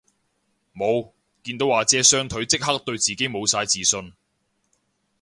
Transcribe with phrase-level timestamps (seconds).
[0.73, 1.13] 無，
[1.43, 4.13] 見到阿姐雙腿即刻對自己無晒自信